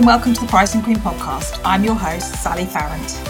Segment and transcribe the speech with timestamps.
[0.00, 1.60] and welcome to the Pricing Queen podcast.
[1.62, 3.20] I'm your host, Sally Farrant.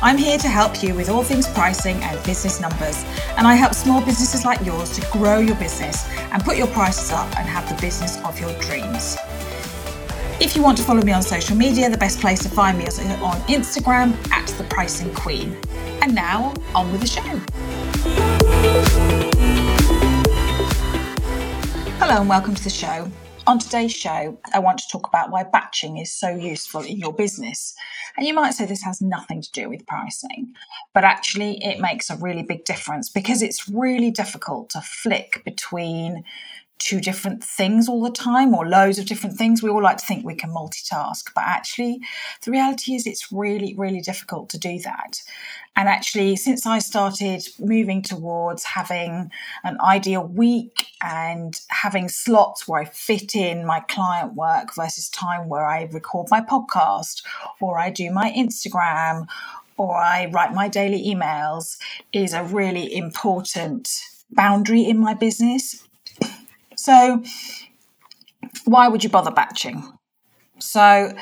[0.00, 3.04] I'm here to help you with all things pricing and business numbers,
[3.36, 7.10] and I help small businesses like yours to grow your business and put your prices
[7.10, 9.16] up and have the business of your dreams.
[10.40, 12.86] If you want to follow me on social media, the best place to find me
[12.86, 15.58] is on Instagram at the Pricing Queen.
[16.02, 17.20] And now, on with the show.
[21.98, 23.10] Hello, and welcome to the show.
[23.44, 27.12] On today's show, I want to talk about why batching is so useful in your
[27.12, 27.74] business.
[28.16, 30.54] And you might say this has nothing to do with pricing,
[30.94, 36.22] but actually, it makes a really big difference because it's really difficult to flick between
[36.82, 39.62] two different things all the time or loads of different things.
[39.62, 42.00] We all like to think we can multitask, but actually,
[42.44, 45.22] the reality is it's really, really difficult to do that.
[45.74, 49.30] And actually, since I started moving towards having
[49.64, 55.48] an ideal week and having slots where I fit in my client work versus time
[55.48, 57.22] where I record my podcast
[57.60, 59.26] or I do my Instagram
[59.78, 61.78] or I write my daily emails,
[62.12, 63.88] is a really important
[64.30, 65.86] boundary in my business
[66.82, 67.22] so,
[68.64, 69.84] why would you bother batching?
[70.58, 71.14] So,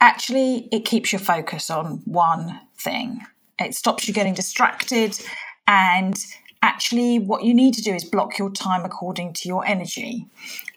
[0.00, 3.22] actually, it keeps your focus on one thing.
[3.58, 5.18] It stops you getting distracted.
[5.66, 6.16] And
[6.62, 10.26] actually, what you need to do is block your time according to your energy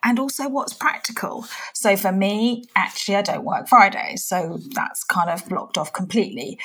[0.03, 1.45] and also what's practical.
[1.73, 4.25] So, for me, actually, I don't work Fridays.
[4.25, 6.57] So, that's kind of blocked off completely.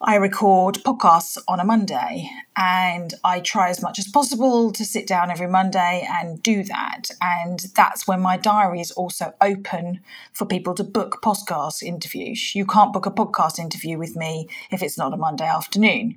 [0.00, 5.08] I record podcasts on a Monday and I try as much as possible to sit
[5.08, 7.10] down every Monday and do that.
[7.20, 10.00] And that's when my diary is also open
[10.32, 12.54] for people to book podcast interviews.
[12.54, 16.16] You can't book a podcast interview with me if it's not a Monday afternoon.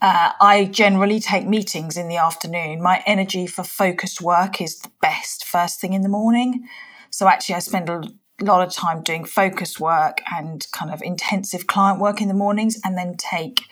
[0.00, 2.80] Uh, I generally take meetings in the afternoon.
[2.80, 6.68] My energy for focused work is the best first thing in the morning.
[7.10, 8.02] So actually, I spend a
[8.40, 12.34] a lot of time doing focus work and kind of intensive client work in the
[12.34, 13.62] mornings and then take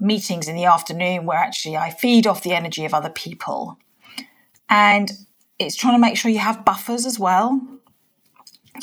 [0.00, 3.78] meetings in the afternoon where actually I feed off the energy of other people.
[4.68, 5.10] And
[5.58, 7.60] it's trying to make sure you have buffers as well.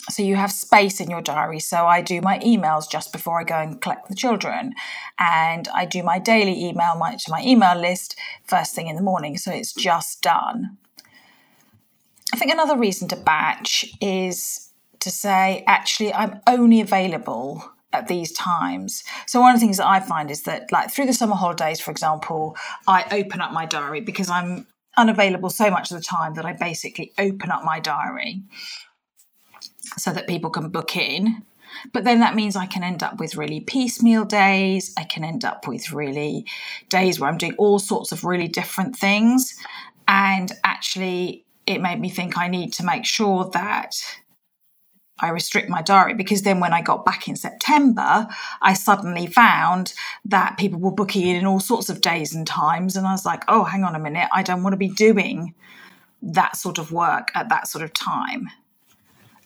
[0.10, 1.60] So you have space in your diary.
[1.60, 4.74] So I do my emails just before I go and collect the children.
[5.18, 9.02] And I do my daily email my, to my email list first thing in the
[9.02, 9.38] morning.
[9.38, 10.78] So it's just done.
[12.32, 14.69] I think another reason to batch is
[15.02, 19.04] to say, actually, I'm only available at these times.
[19.26, 21.80] So one of the things that I find is that like through the summer holidays,
[21.80, 22.56] for example,
[22.88, 26.54] I open up my diary because I'm unavailable so much of the time that I
[26.54, 28.44] basically open up my diary
[29.98, 31.44] so that people can book in.
[31.94, 34.94] But then that means I can end up with really piecemeal days.
[34.98, 36.46] I can end up with really
[36.90, 39.56] days where I'm doing all sorts of really different things.
[40.08, 43.96] And actually, it made me think I need to make sure that
[45.22, 48.28] I restrict my diary because then when I got back in September,
[48.62, 49.94] I suddenly found
[50.26, 52.96] that people were booking in all sorts of days and times.
[52.96, 55.54] And I was like, oh, hang on a minute, I don't want to be doing
[56.22, 58.50] that sort of work at that sort of time.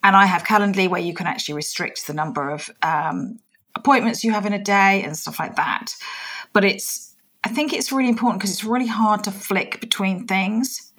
[0.03, 3.39] And I have Calendly where you can actually restrict the number of um,
[3.75, 5.87] appointments you have in a day and stuff like that.
[6.51, 10.92] But it's, I think it's really important because it's really hard to flick between things.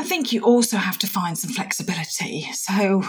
[0.00, 2.48] I think you also have to find some flexibility.
[2.54, 3.04] So,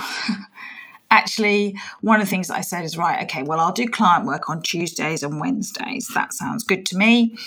[1.10, 4.50] actually, one of the things I said is right, okay, well, I'll do client work
[4.50, 6.10] on Tuesdays and Wednesdays.
[6.14, 7.38] That sounds good to me.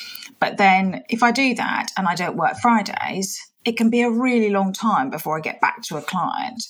[0.40, 4.08] But then if I do that and I don't work Fridays, it can be a
[4.08, 6.64] really long time before I get back to a client.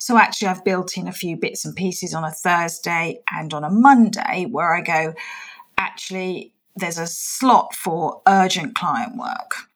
[0.00, 3.62] So, actually, I've built in a few bits and pieces on a Thursday and on
[3.62, 5.14] a Monday where I go,
[5.78, 9.68] actually, there's a slot for urgent client work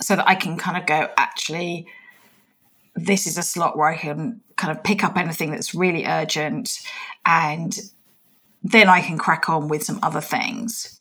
[0.00, 1.86] so that I can kind of go, actually,
[2.94, 6.80] this is a slot where I can kind of pick up anything that's really urgent
[7.24, 7.78] and
[8.62, 10.98] then I can crack on with some other things.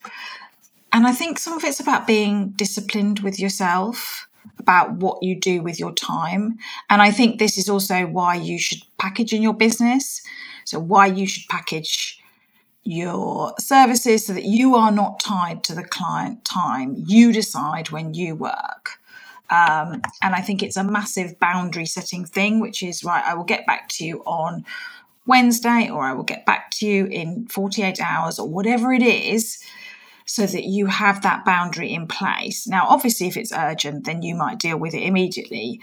[0.94, 4.28] And I think some of it's about being disciplined with yourself,
[4.60, 6.58] about what you do with your time.
[6.90, 10.22] And I think this is also why you should package in your business.
[10.66, 12.17] So, why you should package
[12.88, 16.96] your services so that you are not tied to the client time.
[16.98, 19.00] You decide when you work.
[19.50, 23.44] Um, and I think it's a massive boundary setting thing, which is right, I will
[23.44, 24.66] get back to you on
[25.26, 29.62] Wednesday or I will get back to you in 48 hours or whatever it is
[30.26, 32.68] so that you have that boundary in place.
[32.68, 35.82] Now, obviously, if it's urgent, then you might deal with it immediately.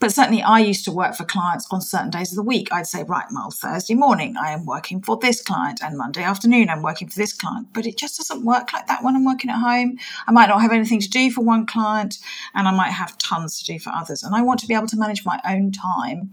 [0.00, 2.68] But certainly, I used to work for clients on certain days of the week.
[2.72, 6.68] I'd say, right, well, Thursday morning, I am working for this client, and Monday afternoon,
[6.70, 7.68] I'm working for this client.
[7.72, 9.98] But it just doesn't work like that when I'm working at home.
[10.26, 12.18] I might not have anything to do for one client,
[12.54, 14.22] and I might have tons to do for others.
[14.22, 16.30] And I want to be able to manage my own time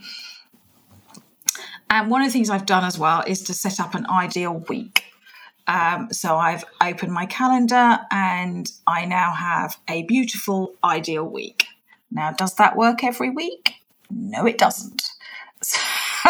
[1.90, 4.64] And one of the things I've done as well is to set up an ideal
[4.69, 5.06] week.
[5.68, 11.66] Um, so I've opened my calendar and I now have a beautiful ideal week.
[12.12, 13.75] Now, does that work every week?
[14.10, 15.04] No, it doesn't.
[16.24, 16.30] So,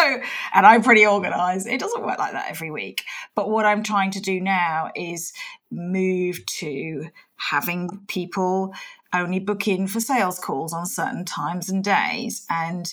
[0.54, 1.66] and I'm pretty organized.
[1.66, 3.04] It doesn't work like that every week.
[3.34, 5.34] But what I'm trying to do now is
[5.70, 8.72] move to having people
[9.12, 12.92] only book in for sales calls on certain times and days and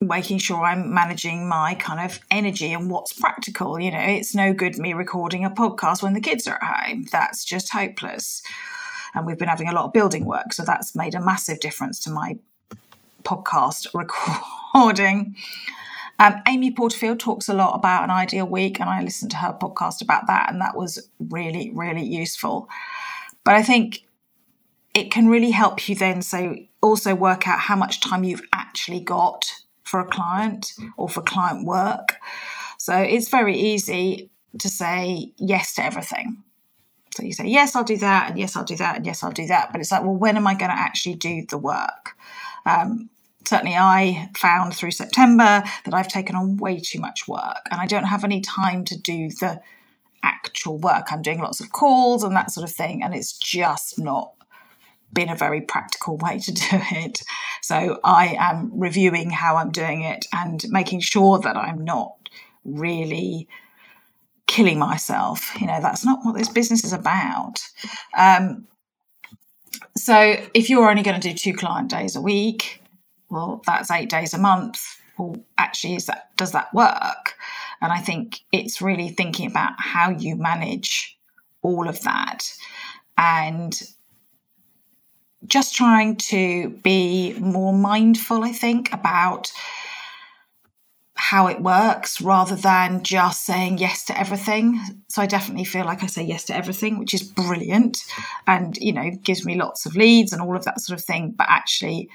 [0.00, 3.78] making sure I'm managing my kind of energy and what's practical.
[3.78, 7.06] You know, it's no good me recording a podcast when the kids are at home.
[7.12, 8.42] That's just hopeless.
[9.14, 12.00] And we've been having a lot of building work, so that's made a massive difference
[12.04, 12.38] to my
[13.22, 15.36] podcast recording.
[16.18, 19.56] Um, Amy Porterfield talks a lot about an ideal week, and I listened to her
[19.58, 22.68] podcast about that, and that was really, really useful.
[23.42, 24.04] But I think
[24.94, 29.00] it can really help you then so also work out how much time you've actually
[29.00, 29.44] got
[29.82, 32.16] for a client or for client work.
[32.78, 36.42] So it's very easy to say yes to everything.
[37.16, 39.32] So you say, yes, I'll do that, and yes, I'll do that, and yes, I'll
[39.32, 39.72] do that.
[39.72, 42.16] But it's like, well, when am I going to actually do the work?
[42.64, 43.10] Um,
[43.44, 47.86] certainly, I found through September that I've taken on way too much work, and I
[47.86, 49.60] don't have any time to do the
[50.22, 51.06] actual work.
[51.10, 54.32] I'm doing lots of calls and that sort of thing, and it's just not
[55.12, 57.22] been a very practical way to do it.
[57.62, 62.14] So I am reviewing how I'm doing it and making sure that I'm not
[62.64, 63.48] really
[64.50, 65.52] killing myself.
[65.60, 67.60] You know, that's not what this business is about.
[68.18, 68.66] Um,
[69.96, 72.82] so if you're only going to do two client days a week,
[73.30, 74.80] well, that's eight days a month.
[75.16, 77.36] Well, actually, is that does that work?
[77.80, 81.16] And I think it's really thinking about how you manage
[81.62, 82.52] all of that
[83.16, 83.80] and
[85.46, 89.52] just trying to be more mindful, I think, about
[91.30, 94.80] how it works rather than just saying yes to everything.
[95.06, 97.98] So I definitely feel like I say yes to everything, which is brilliant
[98.48, 101.30] and, you know, gives me lots of leads and all of that sort of thing.
[101.38, 102.08] But actually,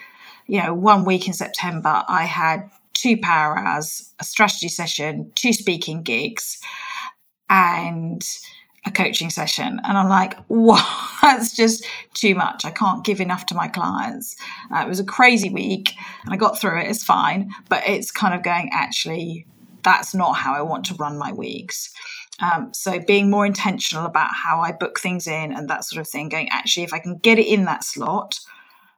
[0.48, 5.54] you know, one week in September, I had two power hours, a strategy session, two
[5.54, 6.60] speaking gigs,
[7.50, 8.22] and
[8.86, 9.80] a coaching session.
[9.84, 12.66] And i'm like wow that's just too much.
[12.66, 14.36] I can't give enough to my clients.
[14.72, 15.94] Uh, it was a crazy week.
[16.24, 16.88] And i got through it.
[16.88, 17.52] It's fine.
[17.68, 19.48] But it's kind of going actually
[19.84, 21.94] that's not how i want to run my weeks.
[22.40, 26.08] Um, so being more intentional about how i book things in and that sort of
[26.08, 28.40] thing going actually if i can get it in that slot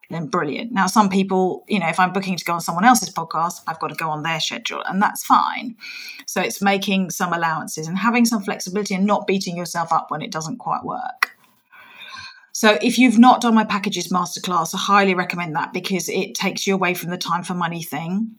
[0.10, 0.72] then brilliant.
[0.72, 3.80] Now, some people, you know, if I'm booking to go on someone else's podcast, I've
[3.80, 5.76] got to go on their schedule, and that's fine.
[6.26, 10.22] So it's making some allowances and having some flexibility and not beating yourself up when
[10.22, 11.32] it doesn't quite work.
[12.54, 16.66] So if you've not done my packages masterclass, I highly recommend that because it takes
[16.66, 18.36] you away from the time for money thing.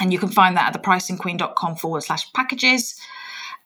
[0.00, 3.00] And you can find that at thepricingqueen.com forward slash packages.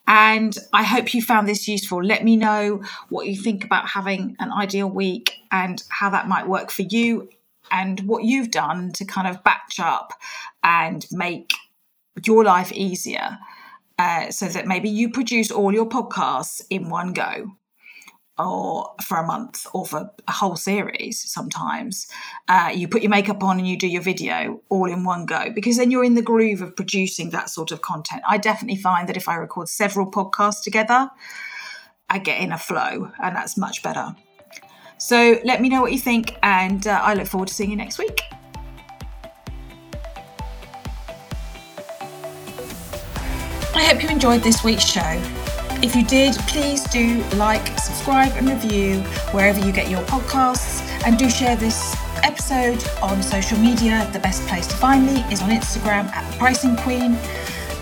[0.07, 2.03] And I hope you found this useful.
[2.03, 6.49] Let me know what you think about having an ideal week and how that might
[6.49, 7.29] work for you
[7.71, 10.13] and what you've done to kind of batch up
[10.63, 11.53] and make
[12.25, 13.39] your life easier
[13.99, 17.53] uh, so that maybe you produce all your podcasts in one go
[18.39, 22.07] or for a month or for a whole series sometimes
[22.49, 25.51] uh, you put your makeup on and you do your video all in one go
[25.55, 28.23] because then you're in the groove of producing that sort of content.
[28.27, 31.11] I definitely find that if i record several podcasts together
[32.09, 34.15] i get in a flow and that's much better.
[34.99, 37.77] So let me know what you think and uh, i look forward to seeing you
[37.77, 38.23] next week.
[43.75, 45.52] I hope you enjoyed this week's show
[45.83, 49.01] if you did, please do like, subscribe, and review
[49.33, 50.81] wherever you get your podcasts.
[51.05, 54.09] And do share this episode on social media.
[54.13, 57.17] The best place to find me is on Instagram at the Pricing Queen.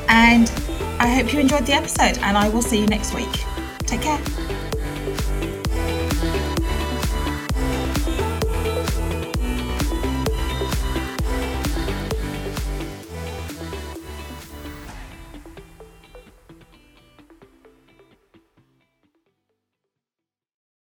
[0.08, 0.50] And
[0.98, 3.44] I hope you enjoyed the episode, and I will see you next week.
[3.86, 4.49] Take care.